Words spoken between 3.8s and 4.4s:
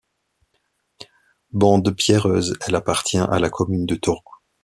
de Torgu.